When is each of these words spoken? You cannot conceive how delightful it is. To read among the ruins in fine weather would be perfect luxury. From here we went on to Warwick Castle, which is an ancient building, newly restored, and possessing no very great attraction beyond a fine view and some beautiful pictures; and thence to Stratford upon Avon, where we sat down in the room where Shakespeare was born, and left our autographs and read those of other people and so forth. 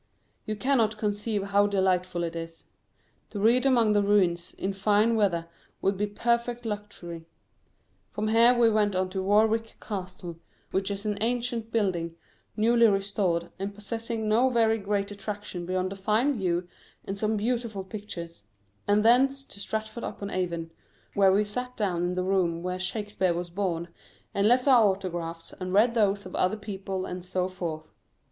You 0.47 0.55
cannot 0.55 0.97
conceive 0.97 1.43
how 1.43 1.67
delightful 1.67 2.23
it 2.23 2.35
is. 2.35 2.65
To 3.29 3.39
read 3.39 3.67
among 3.67 3.93
the 3.93 4.01
ruins 4.01 4.51
in 4.55 4.73
fine 4.73 5.15
weather 5.15 5.47
would 5.79 5.95
be 5.95 6.07
perfect 6.07 6.65
luxury. 6.65 7.27
From 8.09 8.29
here 8.29 8.57
we 8.57 8.67
went 8.67 8.95
on 8.95 9.11
to 9.11 9.21
Warwick 9.21 9.75
Castle, 9.79 10.39
which 10.71 10.89
is 10.89 11.05
an 11.05 11.19
ancient 11.21 11.71
building, 11.71 12.15
newly 12.57 12.87
restored, 12.87 13.51
and 13.59 13.75
possessing 13.75 14.27
no 14.27 14.49
very 14.49 14.79
great 14.79 15.11
attraction 15.11 15.67
beyond 15.67 15.93
a 15.93 15.95
fine 15.95 16.33
view 16.33 16.67
and 17.05 17.15
some 17.15 17.37
beautiful 17.37 17.83
pictures; 17.83 18.41
and 18.87 19.05
thence 19.05 19.45
to 19.45 19.59
Stratford 19.59 20.03
upon 20.03 20.31
Avon, 20.31 20.71
where 21.13 21.31
we 21.31 21.43
sat 21.43 21.77
down 21.77 22.01
in 22.01 22.15
the 22.15 22.23
room 22.23 22.63
where 22.63 22.79
Shakespeare 22.79 23.35
was 23.35 23.51
born, 23.51 23.87
and 24.33 24.47
left 24.47 24.67
our 24.67 24.83
autographs 24.83 25.53
and 25.53 25.71
read 25.71 25.93
those 25.93 26.25
of 26.25 26.33
other 26.33 26.57
people 26.57 27.05
and 27.05 27.23
so 27.23 27.47
forth. 27.47 27.91